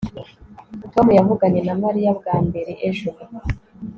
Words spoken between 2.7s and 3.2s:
ejo